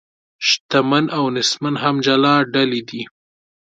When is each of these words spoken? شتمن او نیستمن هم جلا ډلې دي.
شتمن 0.47 1.05
او 1.17 1.23
نیستمن 1.35 1.75
هم 1.83 1.95
جلا 2.05 2.35
ډلې 2.53 2.81
دي. 2.89 3.01